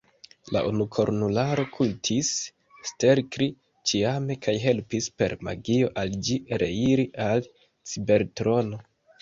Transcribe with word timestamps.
La 0.55 0.61
unukornularo 0.67 1.65
kultis 1.75 2.31
Stelkri 2.91 3.49
ĉiame, 3.91 4.39
kaj 4.47 4.57
helpis 4.65 5.11
per 5.23 5.37
magio 5.49 5.93
al 6.05 6.17
ĝi 6.29 6.41
reiri 6.65 7.09
al 7.31 7.49
Cibertrono. 7.93 8.83